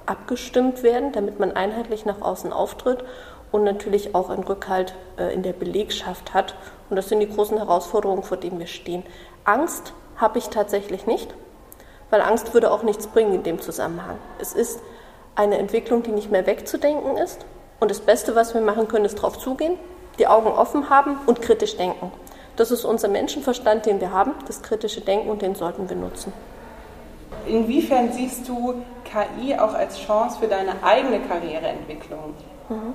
abgestimmt 0.06 0.84
werden, 0.84 1.14
damit 1.14 1.40
man 1.40 1.54
einheitlich 1.54 2.04
nach 2.04 2.22
außen 2.22 2.52
auftritt 2.52 3.06
und 3.54 3.64
natürlich 3.64 4.16
auch 4.16 4.32
einen 4.32 4.44
Rückhalt 4.44 4.96
äh, 5.18 5.32
in 5.32 5.44
der 5.44 5.54
Belegschaft 5.54 6.34
hat. 6.34 6.56
Und 6.90 6.96
das 6.96 7.08
sind 7.08 7.20
die 7.20 7.30
großen 7.30 7.56
Herausforderungen, 7.56 8.24
vor 8.24 8.36
denen 8.36 8.60
wir 8.60 8.68
stehen. 8.68 9.04
Angst 9.46 9.94
habe 10.18 10.40
ich 10.40 10.50
tatsächlich 10.50 11.06
nicht, 11.06 11.34
weil 12.10 12.22
Angst 12.22 12.54
würde 12.56 12.72
auch 12.72 12.82
nichts 12.82 13.06
bringen 13.06 13.36
in 13.36 13.44
dem 13.44 13.62
Zusammenhang. 13.62 14.18
Es 14.40 14.54
ist 14.54 14.80
eine 15.36 15.60
Entwicklung, 15.60 16.02
die 16.02 16.12
nicht 16.12 16.32
mehr 16.32 16.48
wegzudenken 16.48 17.16
ist. 17.16 17.46
Und 17.80 17.92
das 17.92 18.00
Beste, 18.00 18.36
was 18.36 18.56
wir 18.56 18.62
machen 18.62 18.88
können, 18.88 19.06
ist 19.06 19.20
darauf 19.20 19.38
zugehen, 19.38 19.78
die 20.18 20.26
Augen 20.26 20.48
offen 20.48 20.90
haben 20.90 21.20
und 21.28 21.42
kritisch 21.42 21.78
denken. 21.78 22.12
Das 22.56 22.72
ist 22.72 22.86
unser 22.86 23.08
Menschenverstand, 23.08 23.86
den 23.86 24.02
wir 24.02 24.12
haben, 24.12 24.32
das 24.48 24.64
kritische 24.64 25.02
Denken 25.02 25.30
und 25.30 25.44
den 25.44 25.54
sollten 25.54 25.90
wir 25.90 25.96
nutzen. 25.96 26.34
Inwiefern 27.46 28.12
siehst 28.12 28.48
du 28.48 28.82
KI 29.04 29.56
auch 29.60 29.76
als 29.76 30.00
Chance 30.00 30.40
für 30.40 30.48
deine 30.48 30.82
eigene 30.82 31.20
Karriereentwicklung? 31.20 32.34
Mhm. 32.70 32.94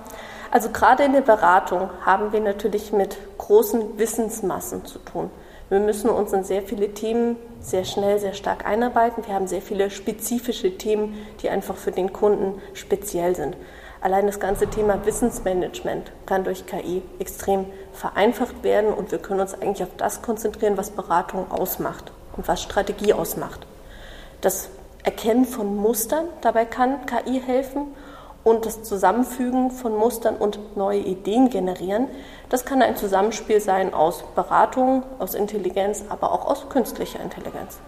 Also 0.50 0.70
gerade 0.70 1.04
in 1.04 1.12
der 1.12 1.20
Beratung 1.20 1.90
haben 2.04 2.32
wir 2.32 2.40
natürlich 2.40 2.92
mit 2.92 3.18
großen 3.36 3.98
Wissensmassen 3.98 4.84
zu 4.86 4.98
tun. 4.98 5.30
Wir 5.68 5.80
müssen 5.80 6.08
uns 6.08 6.32
in 6.32 6.44
sehr 6.44 6.62
viele 6.62 6.94
Themen 6.94 7.36
sehr 7.60 7.84
schnell, 7.84 8.18
sehr 8.18 8.32
stark 8.32 8.66
einarbeiten. 8.66 9.26
Wir 9.26 9.34
haben 9.34 9.46
sehr 9.46 9.60
viele 9.60 9.90
spezifische 9.90 10.78
Themen, 10.78 11.18
die 11.42 11.50
einfach 11.50 11.76
für 11.76 11.90
den 11.90 12.12
Kunden 12.12 12.62
speziell 12.72 13.36
sind. 13.36 13.56
Allein 14.00 14.26
das 14.26 14.40
ganze 14.40 14.68
Thema 14.68 15.04
Wissensmanagement 15.04 16.12
kann 16.24 16.44
durch 16.44 16.66
KI 16.66 17.02
extrem 17.18 17.66
vereinfacht 17.92 18.62
werden 18.62 18.94
und 18.94 19.10
wir 19.10 19.18
können 19.18 19.40
uns 19.40 19.54
eigentlich 19.54 19.82
auf 19.82 19.96
das 19.96 20.22
konzentrieren, 20.22 20.76
was 20.76 20.90
Beratung 20.90 21.50
ausmacht 21.50 22.12
und 22.36 22.46
was 22.46 22.62
Strategie 22.62 23.12
ausmacht. 23.12 23.66
Das 24.40 24.70
Erkennen 25.02 25.44
von 25.44 25.76
Mustern, 25.76 26.26
dabei 26.40 26.64
kann 26.64 27.06
KI 27.06 27.40
helfen 27.44 27.88
und 28.44 28.66
das 28.66 28.82
Zusammenfügen 28.82 29.70
von 29.70 29.96
Mustern 29.96 30.36
und 30.36 30.76
neue 30.76 31.00
Ideen 31.00 31.50
generieren. 31.50 32.08
Das 32.48 32.64
kann 32.64 32.82
ein 32.82 32.96
Zusammenspiel 32.96 33.60
sein 33.60 33.92
aus 33.92 34.24
Beratung, 34.34 35.02
aus 35.18 35.34
Intelligenz, 35.34 36.04
aber 36.08 36.32
auch 36.32 36.46
aus 36.46 36.68
künstlicher 36.68 37.20
Intelligenz. 37.20 37.78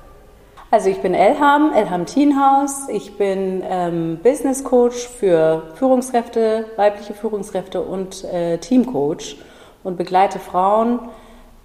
Also 0.72 0.88
ich 0.88 1.00
bin 1.02 1.14
Elham, 1.14 1.72
Elham 1.72 2.06
Teenhaus. 2.06 2.88
Ich 2.88 3.16
bin 3.16 3.62
ähm, 3.68 4.20
Business 4.22 4.62
Coach 4.62 5.08
für 5.08 5.64
Führungskräfte, 5.74 6.66
weibliche 6.76 7.12
Führungskräfte 7.14 7.80
und 7.80 8.22
äh, 8.24 8.58
Teamcoach 8.58 9.36
und 9.82 9.96
begleite 9.96 10.38
Frauen 10.38 11.00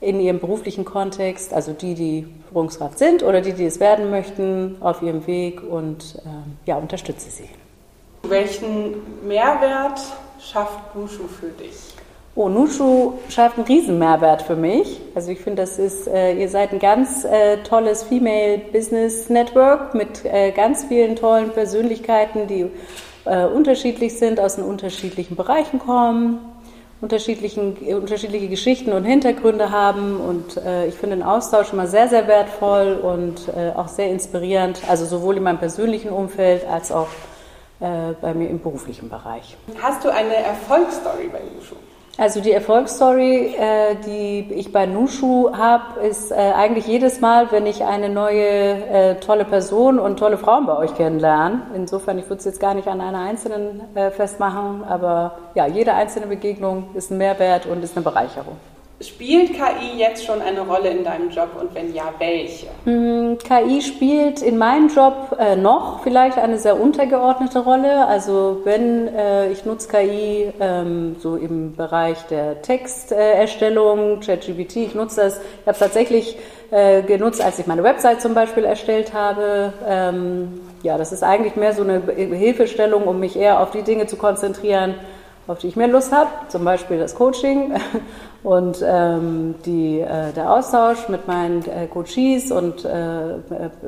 in 0.01 0.19
ihrem 0.19 0.39
beruflichen 0.39 0.85
Kontext, 0.85 1.53
also 1.53 1.73
die, 1.73 1.93
die 1.93 2.27
Führungskraft 2.49 2.97
sind 2.97 3.23
oder 3.23 3.41
die, 3.41 3.53
die 3.53 3.65
es 3.65 3.79
werden 3.79 4.09
möchten, 4.09 4.77
auf 4.81 5.01
ihrem 5.01 5.25
Weg 5.27 5.61
und 5.63 6.15
äh, 6.25 6.67
ja, 6.67 6.77
unterstütze 6.77 7.29
sie. 7.29 7.49
Welchen 8.29 9.27
Mehrwert 9.27 10.00
schafft 10.39 10.96
Nushu 10.96 11.27
für 11.27 11.48
dich? 11.48 11.96
Oh, 12.38 12.50
Nushu 12.50 13.13
schafft 13.29 13.58
einen 13.58 13.65
riesen 13.65 13.98
Mehrwert 13.98 14.41
für 14.41 14.58
mich. 14.58 15.00
Also 15.15 15.32
ich 15.32 15.39
finde, 15.39 15.62
das 15.62 15.79
ist, 15.79 16.05
äh, 16.05 16.34
ihr 16.34 16.50
seid 16.50 16.74
ein 16.74 16.79
ganz 16.79 17.24
äh, 17.24 17.58
tolles 17.63 18.03
Female 18.03 18.58
Business 18.74 19.29
Network 19.29 19.96
mit 19.96 20.25
äh, 20.25 20.51
ganz 20.51 20.84
vielen 20.84 21.15
tollen 21.15 21.51
Persönlichkeiten, 21.51 22.48
die 22.48 22.70
äh, 23.24 23.46
unterschiedlich 23.46 24.20
sind, 24.20 24.41
aus 24.41 24.55
den 24.55 24.65
unterschiedlichen 24.65 25.38
Bereichen 25.38 25.79
kommen, 25.79 26.39
unterschiedlichen, 27.00 27.77
unterschiedliche 27.77 28.50
Geschichten 28.50 28.91
und 28.91 29.05
Hintergründe 29.05 29.72
haben. 29.72 30.20
Und 30.20 30.58
äh, 30.58 30.88
ich 30.88 30.96
finde 30.96 31.15
den 31.15 31.24
Austausch 31.24 31.72
immer 31.72 31.88
sehr, 31.88 32.10
sehr 32.10 32.27
wertvoll 32.27 33.00
und 33.01 33.48
äh, 33.48 33.72
auch 33.77 33.88
sehr 33.88 34.10
inspirierend. 34.10 34.82
Also 34.89 35.05
sowohl 35.05 35.38
in 35.38 35.44
meinem 35.44 35.60
persönlichen 35.60 36.10
Umfeld 36.10 36.67
als 36.67 36.91
auch 36.91 37.08
äh, 37.85 38.15
bei 38.19 38.33
mir 38.33 38.49
im 38.49 38.59
beruflichen 38.59 39.09
Bereich. 39.09 39.55
Hast 39.79 40.03
du 40.03 40.09
eine 40.09 40.35
Erfolgsstory 40.35 41.29
bei 41.31 41.39
Nushu? 41.55 41.75
Also 42.17 42.41
die 42.41 42.51
Erfolgsstory, 42.51 43.53
äh, 43.59 43.95
die 44.07 44.53
ich 44.55 44.71
bei 44.71 44.87
Nushu 44.87 45.51
habe, 45.55 45.99
ist 45.99 46.31
äh, 46.31 46.35
eigentlich 46.35 46.87
jedes 46.87 47.21
Mal, 47.21 47.51
wenn 47.51 47.67
ich 47.67 47.83
eine 47.83 48.09
neue 48.09 49.19
tolle 49.19 49.45
Person 49.45 49.99
und 49.99 50.17
tolle 50.17 50.39
Frauen 50.39 50.65
bei 50.65 50.75
euch 50.77 50.95
kennenlerne. 50.95 51.61
Insofern, 51.75 52.17
ich 52.17 52.25
würde 52.25 52.39
es 52.39 52.45
jetzt 52.45 52.59
gar 52.59 52.73
nicht 52.73 52.87
an 52.87 53.01
einer 53.01 53.19
einzelnen 53.19 53.81
festmachen, 54.15 54.83
aber 54.83 55.37
ja, 55.53 55.67
jede 55.67 55.93
einzelne 55.93 56.25
Begegnung 56.25 56.89
ist 56.95 57.11
ein 57.11 57.19
Mehrwert 57.19 57.67
und 57.67 57.83
ist 57.83 57.95
eine 57.95 58.03
Bereicherung. 58.03 58.57
Spielt 59.01 59.51
KI 59.51 59.97
jetzt 59.97 60.25
schon 60.25 60.41
eine 60.41 60.61
Rolle 60.61 60.89
in 60.89 61.03
deinem 61.03 61.29
Job 61.29 61.49
und 61.59 61.75
wenn 61.75 61.93
ja, 61.93 62.13
welche? 62.17 62.67
Mm, 62.85 63.37
KI 63.37 63.81
spielt 63.81 64.41
in 64.41 64.57
meinem 64.57 64.87
Job 64.87 65.35
äh, 65.37 65.57
noch 65.57 66.01
vielleicht 66.01 66.37
eine 66.37 66.57
sehr 66.57 66.79
untergeordnete 66.79 67.59
Rolle. 67.59 68.07
Also 68.07 68.61
wenn 68.63 69.09
äh, 69.09 69.51
ich 69.51 69.65
nutze 69.65 69.89
KI 69.89 70.49
ähm, 70.61 71.17
so 71.19 71.35
im 71.35 71.75
Bereich 71.75 72.21
der 72.27 72.61
Texterstellung, 72.61 74.21
äh, 74.21 74.25
ChatGPT, 74.25 74.77
ich 74.77 74.95
nutze 74.95 75.23
das, 75.23 75.39
ich 75.39 75.67
habe 75.67 75.71
es 75.71 75.79
tatsächlich 75.79 76.37
äh, 76.71 77.01
genutzt, 77.01 77.41
als 77.41 77.59
ich 77.59 77.67
meine 77.67 77.83
Website 77.83 78.21
zum 78.21 78.33
Beispiel 78.33 78.63
erstellt 78.63 79.13
habe. 79.13 79.73
Ähm, 79.85 80.61
ja, 80.83 80.97
das 80.97 81.11
ist 81.11 81.21
eigentlich 81.21 81.57
mehr 81.57 81.73
so 81.73 81.83
eine 81.83 82.01
Hilfestellung, 82.15 83.03
um 83.03 83.19
mich 83.19 83.35
eher 83.35 83.59
auf 83.59 83.71
die 83.71 83.81
Dinge 83.81 84.07
zu 84.07 84.15
konzentrieren, 84.15 84.95
auf 85.47 85.57
die 85.57 85.67
ich 85.67 85.75
mehr 85.75 85.89
Lust 85.89 86.13
habe, 86.13 86.29
zum 86.47 86.63
Beispiel 86.63 86.97
das 86.97 87.13
Coaching 87.15 87.73
und 88.45 88.77
ähm, 88.85 89.55
die, 89.65 89.99
äh, 90.01 90.31
der 90.31 90.51
Austausch 90.51 91.09
mit 91.09 91.27
meinen 91.27 91.65
äh, 91.65 91.87
Coaches 91.87 92.51
und 92.51 92.85
äh, 92.85 93.37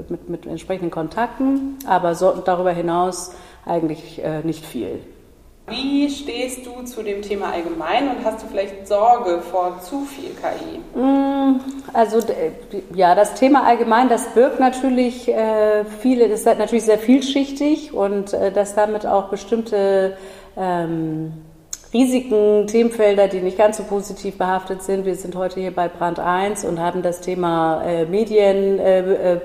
mit, 0.09 0.29
mit, 0.29 0.45
entsprechenden 0.47 0.89
Kontakten, 0.89 1.77
aber 1.85 2.15
so, 2.15 2.31
darüber 2.43 2.71
hinaus 2.71 3.33
eigentlich 3.67 4.23
äh, 4.23 4.41
nicht 4.41 4.65
viel. 4.65 4.99
Wie 5.67 6.09
stehst 6.09 6.65
du 6.65 6.83
zu 6.85 7.03
dem 7.03 7.21
Thema 7.21 7.51
allgemein 7.51 8.09
und 8.09 8.25
hast 8.25 8.41
du 8.41 8.47
vielleicht 8.47 8.87
Sorge 8.87 9.41
vor 9.41 9.79
zu 9.81 10.05
viel 10.05 10.31
KI? 10.31 10.99
Mm, 10.99 11.59
also 11.93 12.19
ja, 12.95 13.13
das 13.13 13.35
Thema 13.35 13.63
allgemein, 13.63 14.09
das 14.09 14.33
birgt 14.33 14.59
natürlich 14.59 15.27
äh, 15.27 15.85
viele, 15.99 16.29
das 16.29 16.39
ist 16.39 16.45
natürlich 16.57 16.85
sehr 16.85 16.97
vielschichtig 16.97 17.93
und 17.93 18.33
äh, 18.33 18.51
dass 18.51 18.73
damit 18.73 19.05
auch 19.05 19.29
bestimmte 19.29 20.17
ähm, 20.57 21.33
Risiken, 21.93 22.67
Themenfelder, 22.67 23.29
die 23.29 23.39
nicht 23.39 23.57
ganz 23.57 23.77
so 23.77 23.83
positiv 23.83 24.37
behaftet 24.37 24.83
sind. 24.83 25.05
Wir 25.05 25.15
sind 25.15 25.35
heute 25.35 25.61
hier 25.61 25.73
bei 25.73 25.87
Brand 25.87 26.19
1 26.19 26.65
und 26.65 26.81
haben 26.81 27.01
das 27.01 27.21
Thema 27.21 27.81
äh, 27.83 28.05
Medien, 28.05 28.77
äh, 28.77 29.35
äh, 29.35 29.39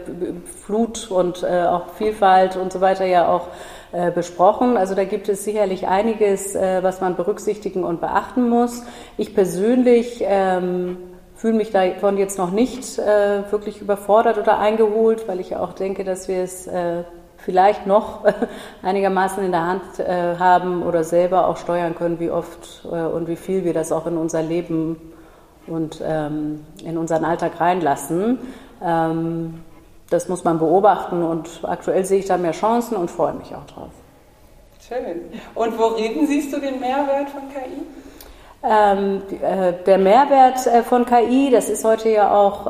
und 1.10 1.42
äh, 1.44 1.62
auch 1.62 1.90
Vielfalt 1.94 2.56
und 2.56 2.72
so 2.72 2.80
weiter 2.80 3.04
ja 3.04 3.28
auch 3.28 3.48
äh, 3.92 4.10
besprochen. 4.10 4.76
Also 4.76 4.96
da 4.96 5.04
gibt 5.04 5.28
es 5.28 5.44
sicherlich 5.44 5.86
einiges, 5.86 6.56
äh, 6.56 6.82
was 6.82 7.00
man 7.00 7.14
berücksichtigen 7.14 7.84
und 7.84 8.00
beachten 8.00 8.48
muss. 8.48 8.82
Ich 9.18 9.34
persönlich 9.34 10.24
ähm, 10.26 10.96
fühle 11.36 11.54
mich 11.54 11.70
davon 11.70 12.18
jetzt 12.18 12.38
noch 12.38 12.50
nicht 12.50 12.98
wirklich 12.98 13.80
überfordert 13.80 14.38
oder 14.38 14.58
eingeholt, 14.58 15.26
weil 15.26 15.40
ich 15.40 15.56
auch 15.56 15.72
denke, 15.72 16.04
dass 16.04 16.28
wir 16.28 16.42
es 16.42 16.68
vielleicht 17.44 17.86
noch 17.86 18.20
einigermaßen 18.82 19.44
in 19.44 19.52
der 19.52 19.66
Hand 19.66 19.98
äh, 19.98 20.36
haben 20.38 20.82
oder 20.82 21.04
selber 21.04 21.48
auch 21.48 21.56
steuern 21.56 21.94
können, 21.94 22.20
wie 22.20 22.30
oft 22.30 22.84
äh, 22.84 23.04
und 23.04 23.28
wie 23.28 23.36
viel 23.36 23.64
wir 23.64 23.74
das 23.74 23.92
auch 23.92 24.06
in 24.06 24.16
unser 24.16 24.42
Leben 24.42 24.96
und 25.66 26.00
ähm, 26.04 26.64
in 26.84 26.96
unseren 26.98 27.24
Alltag 27.24 27.60
reinlassen. 27.60 28.38
Ähm, 28.82 29.62
das 30.10 30.28
muss 30.28 30.44
man 30.44 30.58
beobachten 30.58 31.22
und 31.22 31.60
aktuell 31.62 32.04
sehe 32.04 32.18
ich 32.18 32.26
da 32.26 32.36
mehr 32.36 32.52
Chancen 32.52 32.96
und 32.96 33.10
freue 33.10 33.32
mich 33.34 33.54
auch 33.54 33.66
drauf. 33.66 33.90
Schön. 34.86 35.22
Und 35.54 35.78
worin 35.78 36.26
siehst 36.26 36.52
du 36.52 36.60
den 36.60 36.80
Mehrwert 36.80 37.30
von 37.30 37.42
KI? 37.48 37.82
Ähm, 38.64 39.22
äh, 39.40 39.72
der 39.84 39.98
Mehrwert 39.98 40.60
von 40.86 41.06
KI, 41.06 41.50
das 41.50 41.68
ist 41.68 41.84
heute 41.84 42.10
ja 42.10 42.32
auch 42.32 42.66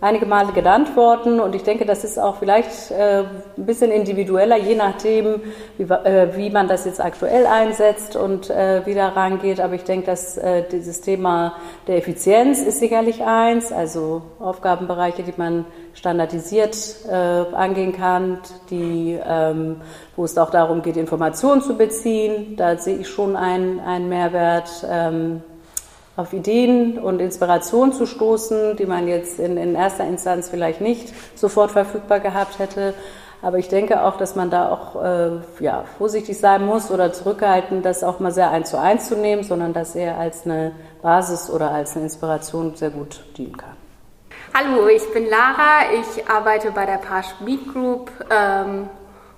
einige 0.00 0.26
Male 0.26 0.52
genannt 0.52 0.94
worden 0.94 1.40
und 1.40 1.54
ich 1.54 1.62
denke, 1.62 1.86
das 1.86 2.04
ist 2.04 2.18
auch 2.18 2.36
vielleicht 2.36 2.90
äh, 2.90 3.24
ein 3.56 3.66
bisschen 3.66 3.90
individueller, 3.90 4.58
je 4.58 4.74
nachdem, 4.74 5.40
wie, 5.78 5.84
äh, 5.84 6.36
wie 6.36 6.50
man 6.50 6.68
das 6.68 6.84
jetzt 6.84 7.02
aktuell 7.02 7.46
einsetzt 7.46 8.14
und 8.14 8.50
äh, 8.50 8.84
wie 8.84 8.94
da 8.94 9.08
rangeht. 9.08 9.60
Aber 9.60 9.74
ich 9.74 9.84
denke, 9.84 10.06
dass 10.06 10.36
äh, 10.36 10.64
dieses 10.70 11.00
Thema 11.00 11.54
der 11.86 11.96
Effizienz 11.96 12.60
ist 12.60 12.78
sicherlich 12.78 13.24
eins, 13.24 13.72
also 13.72 14.22
Aufgabenbereiche, 14.38 15.22
die 15.22 15.34
man 15.36 15.64
standardisiert 15.94 16.76
äh, 17.08 17.14
angehen 17.14 17.92
kann, 17.92 18.40
die, 18.68 19.18
ähm, 19.26 19.80
wo 20.14 20.24
es 20.24 20.36
auch 20.36 20.50
darum 20.50 20.82
geht, 20.82 20.98
Informationen 20.98 21.62
zu 21.62 21.76
beziehen. 21.76 22.56
Da 22.56 22.76
sehe 22.76 22.98
ich 22.98 23.08
schon 23.08 23.34
einen, 23.34 23.80
einen 23.80 24.10
Mehrwert. 24.10 24.86
Ähm, 24.90 25.42
auf 26.16 26.32
Ideen 26.32 26.98
und 26.98 27.20
Inspiration 27.20 27.92
zu 27.92 28.06
stoßen, 28.06 28.76
die 28.76 28.86
man 28.86 29.06
jetzt 29.06 29.38
in, 29.38 29.56
in 29.56 29.74
erster 29.74 30.04
Instanz 30.04 30.48
vielleicht 30.48 30.80
nicht 30.80 31.12
sofort 31.34 31.70
verfügbar 31.70 32.20
gehabt 32.20 32.58
hätte. 32.58 32.94
Aber 33.42 33.58
ich 33.58 33.68
denke 33.68 34.02
auch, 34.02 34.16
dass 34.16 34.34
man 34.34 34.48
da 34.48 34.70
auch 34.70 35.02
äh, 35.02 35.30
ja, 35.60 35.84
vorsichtig 35.98 36.38
sein 36.38 36.64
muss 36.64 36.90
oder 36.90 37.12
zurückhalten, 37.12 37.82
das 37.82 38.02
auch 38.02 38.18
mal 38.18 38.32
sehr 38.32 38.50
eins 38.50 38.70
zu 38.70 38.80
eins 38.80 39.08
zu 39.08 39.16
nehmen, 39.16 39.42
sondern 39.42 39.74
dass 39.74 39.94
er 39.94 40.16
als 40.16 40.46
eine 40.46 40.72
Basis 41.02 41.50
oder 41.50 41.70
als 41.70 41.94
eine 41.94 42.04
Inspiration 42.04 42.74
sehr 42.76 42.90
gut 42.90 43.20
dienen 43.36 43.56
kann. 43.58 43.76
Hallo, 44.54 44.88
ich 44.88 45.04
bin 45.12 45.28
Lara, 45.28 45.92
ich 45.92 46.28
arbeite 46.30 46.70
bei 46.70 46.86
der 46.86 46.96
Pasch 46.96 47.26
Meet 47.44 47.74
Group 47.74 48.10
ähm, 48.30 48.88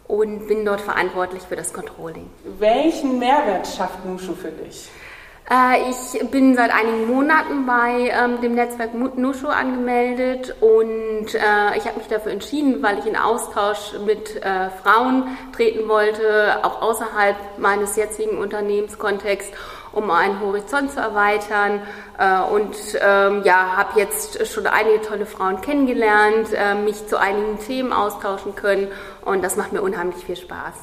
und 0.07 0.47
bin 0.47 0.65
dort 0.65 0.81
verantwortlich 0.81 1.43
für 1.43 1.57
das 1.57 1.73
Controlling. 1.73 2.31
Welchen 2.61 3.19
Mehrwert 3.19 3.67
schafft 3.67 4.05
Nushu 4.07 4.35
für 4.35 4.53
dich? 4.53 4.89
Äh, 5.51 5.91
ich 5.91 6.31
bin 6.31 6.55
seit 6.55 6.71
einigen 6.75 7.07
Monaten 7.07 7.65
bei 7.65 8.13
ähm, 8.13 8.41
dem 8.43 8.55
Netzwerk 8.55 8.91
Nushu 8.95 9.47
angemeldet 9.49 10.55
und 10.61 11.35
äh, 11.35 11.79
ich 11.79 11.87
habe 11.87 11.99
mich 11.99 12.09
dafür 12.09 12.33
entschieden, 12.33 12.83
weil 12.83 12.99
ich 12.99 13.07
in 13.07 13.17
Austausch 13.17 13.95
mit 14.05 14.37
äh, 14.37 14.69
Frauen 14.83 15.39
treten 15.57 15.89
wollte, 15.89 16.59
auch 16.63 16.83
außerhalb 16.83 17.37
meines 17.57 17.97
jetzigen 17.97 18.37
Unternehmenskontexts, 18.37 19.57
um 19.93 20.11
einen 20.11 20.39
Horizont 20.41 20.93
zu 20.93 21.01
erweitern. 21.01 21.81
Äh, 22.19 22.41
und 22.53 22.77
ähm, 23.01 23.43
ja, 23.45 23.77
habe 23.77 23.99
jetzt 23.99 24.47
schon 24.47 24.67
einige 24.67 25.01
tolle 25.01 25.25
Frauen 25.25 25.63
kennengelernt, 25.63 26.49
äh, 26.53 26.75
mich 26.75 27.07
zu 27.07 27.19
einigen 27.19 27.59
Themen 27.59 27.95
austauschen 27.95 28.55
können 28.55 28.89
und 29.25 29.43
das 29.43 29.57
macht 29.57 29.73
mir 29.73 29.81
unheimlich 29.81 30.27
viel 30.27 30.37
Spaß. 30.37 30.75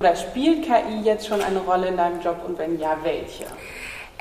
Oder 0.00 0.16
spielt 0.16 0.64
KI 0.64 1.02
jetzt 1.02 1.26
schon 1.26 1.42
eine 1.42 1.58
Rolle 1.58 1.88
in 1.88 1.98
deinem 1.98 2.22
Job 2.22 2.38
und 2.46 2.58
wenn 2.58 2.78
ja, 2.78 2.96
welche? 3.02 3.44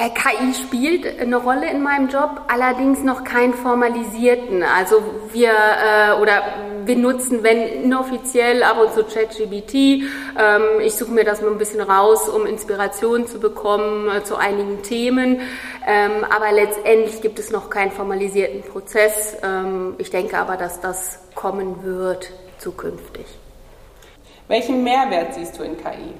Äh, 0.01 0.11
KI 0.11 0.53
spielt 0.53 1.19
eine 1.19 1.35
Rolle 1.35 1.69
in 1.69 1.83
meinem 1.83 2.07
Job, 2.07 2.43
allerdings 2.47 3.03
noch 3.03 3.25
keinen 3.25 3.53
formalisierten. 3.53 4.63
Also 4.63 5.03
wir 5.33 5.49
äh, 5.51 6.21
oder 6.21 6.41
wir 6.85 6.95
nutzen, 6.95 7.43
wenn 7.43 7.83
inoffiziell, 7.83 8.63
ab 8.63 8.77
und 8.79 8.93
zu 8.93 9.03
ChatGBT. 9.03 9.73
Ähm, 9.73 10.79
ich 10.81 10.95
suche 10.95 11.11
mir 11.11 11.25
das 11.25 11.41
nur 11.41 11.51
ein 11.51 11.57
bisschen 11.57 11.81
raus, 11.81 12.29
um 12.29 12.45
Inspiration 12.45 13.27
zu 13.27 13.41
bekommen 13.41 14.09
äh, 14.09 14.23
zu 14.23 14.37
einigen 14.37 14.81
Themen. 14.83 15.41
Ähm, 15.85 16.23
aber 16.29 16.53
letztendlich 16.53 17.21
gibt 17.21 17.37
es 17.37 17.51
noch 17.51 17.69
keinen 17.69 17.91
formalisierten 17.91 18.63
Prozess. 18.63 19.35
Ähm, 19.43 19.95
ich 19.97 20.09
denke 20.11 20.37
aber, 20.37 20.55
dass 20.55 20.79
das 20.79 21.19
kommen 21.35 21.83
wird 21.83 22.31
zukünftig. 22.57 23.25
Welchen 24.47 24.81
Mehrwert 24.81 25.33
siehst 25.33 25.59
du 25.59 25.63
in 25.63 25.75
KI? 25.75 26.13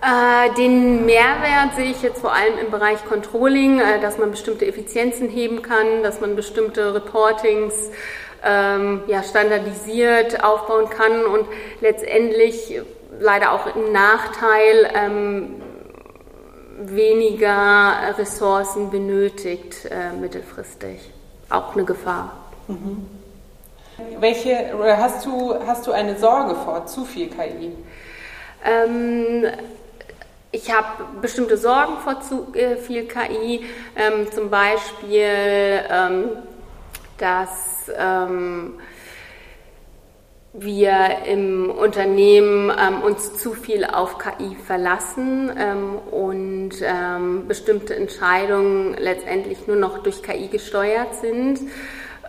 Äh, 0.00 0.54
den 0.54 1.06
Mehrwert 1.06 1.74
sehe 1.74 1.90
ich 1.90 2.02
jetzt 2.02 2.20
vor 2.20 2.32
allem 2.32 2.56
im 2.58 2.70
Bereich 2.70 3.04
Controlling, 3.04 3.80
äh, 3.80 4.00
dass 4.00 4.16
man 4.16 4.30
bestimmte 4.30 4.64
Effizienzen 4.66 5.28
heben 5.28 5.62
kann, 5.62 6.04
dass 6.04 6.20
man 6.20 6.36
bestimmte 6.36 6.94
Reportings 6.94 7.74
ähm, 8.44 9.02
ja, 9.08 9.24
standardisiert 9.24 10.44
aufbauen 10.44 10.88
kann 10.88 11.24
und 11.24 11.46
letztendlich 11.80 12.80
leider 13.18 13.52
auch 13.52 13.74
im 13.74 13.90
Nachteil 13.92 14.88
ähm, 14.94 15.60
weniger 16.78 18.16
Ressourcen 18.16 18.90
benötigt 18.90 19.86
äh, 19.86 20.12
mittelfristig. 20.16 21.10
Auch 21.50 21.74
eine 21.74 21.84
Gefahr. 21.84 22.36
Mhm. 22.68 23.04
Welche 24.20 24.72
hast 24.96 25.26
du, 25.26 25.56
hast 25.66 25.88
du 25.88 25.90
eine 25.90 26.16
Sorge 26.16 26.54
vor 26.54 26.86
zu 26.86 27.04
viel 27.04 27.28
KI? 27.28 27.72
Ähm, 28.64 29.44
ich 30.50 30.72
habe 30.72 31.04
bestimmte 31.20 31.56
Sorgen 31.56 31.98
vor 31.98 32.20
zu 32.20 32.54
äh, 32.54 32.76
viel 32.76 33.06
KI, 33.06 33.64
ähm, 33.96 34.30
zum 34.32 34.48
Beispiel, 34.50 35.22
ähm, 35.90 36.24
dass 37.18 37.90
ähm, 37.96 38.74
wir 40.54 41.18
im 41.26 41.70
Unternehmen 41.70 42.70
ähm, 42.70 43.02
uns 43.02 43.36
zu 43.36 43.52
viel 43.52 43.84
auf 43.84 44.18
KI 44.18 44.56
verlassen 44.66 45.52
ähm, 45.58 45.98
und 46.10 46.70
ähm, 46.82 47.46
bestimmte 47.46 47.94
Entscheidungen 47.94 48.94
letztendlich 48.98 49.66
nur 49.66 49.76
noch 49.76 50.02
durch 50.02 50.22
KI 50.22 50.48
gesteuert 50.48 51.14
sind. 51.20 51.60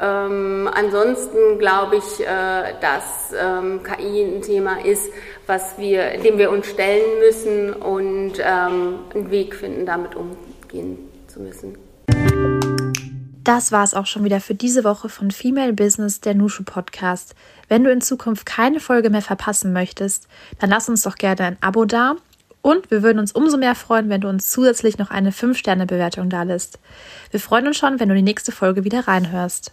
Ähm, 0.01 0.69
ansonsten 0.73 1.59
glaube 1.59 1.97
ich, 1.97 2.25
äh, 2.25 2.73
dass 2.79 3.33
ähm, 3.38 3.81
KI 3.83 4.23
ein 4.23 4.41
Thema 4.41 4.85
ist, 4.85 5.12
was 5.45 5.77
wir, 5.77 6.17
dem 6.19 6.38
wir 6.38 6.51
uns 6.51 6.67
stellen 6.67 7.19
müssen 7.19 7.73
und 7.73 8.33
ähm, 8.39 8.99
einen 9.13 9.29
Weg 9.29 9.55
finden, 9.55 9.85
damit 9.85 10.15
umgehen 10.15 10.97
zu 11.27 11.41
müssen. 11.41 11.77
Das 13.43 13.71
war 13.71 13.83
es 13.83 13.93
auch 13.93 14.05
schon 14.05 14.23
wieder 14.23 14.41
für 14.41 14.53
diese 14.53 14.83
Woche 14.83 15.09
von 15.09 15.31
Female 15.31 15.73
Business, 15.73 16.21
der 16.21 16.35
Nushu 16.35 16.63
Podcast. 16.63 17.35
Wenn 17.67 17.83
du 17.83 17.91
in 17.91 17.99
Zukunft 17.99 18.45
keine 18.45 18.79
Folge 18.79 19.09
mehr 19.09 19.23
verpassen 19.23 19.73
möchtest, 19.73 20.27
dann 20.59 20.69
lass 20.69 20.88
uns 20.88 21.01
doch 21.01 21.15
gerne 21.15 21.43
ein 21.43 21.57
Abo 21.59 21.85
da. 21.85 22.15
Und 22.62 22.91
wir 22.91 23.01
würden 23.03 23.19
uns 23.19 23.31
umso 23.31 23.57
mehr 23.57 23.73
freuen, 23.73 24.09
wenn 24.09 24.21
du 24.21 24.27
uns 24.27 24.51
zusätzlich 24.51 24.97
noch 24.97 25.09
eine 25.09 25.31
5-Sterne-Bewertung 25.31 26.29
da 26.29 26.43
lässt. 26.43 26.77
Wir 27.31 27.39
freuen 27.39 27.67
uns 27.67 27.77
schon, 27.77 27.99
wenn 27.99 28.09
du 28.09 28.15
die 28.15 28.21
nächste 28.21 28.51
Folge 28.51 28.83
wieder 28.83 29.07
reinhörst. 29.07 29.67